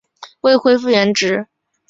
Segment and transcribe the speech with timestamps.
[0.39, 1.45] 未恢复原职